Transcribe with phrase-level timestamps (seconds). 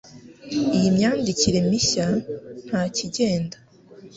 [0.75, 2.07] Iyi myandikire mishya
[2.67, 3.57] ntakigenda